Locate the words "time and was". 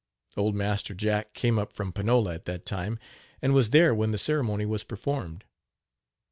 2.65-3.69